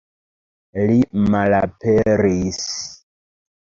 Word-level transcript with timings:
Li 0.93 0.97
malaperis! 1.37 2.61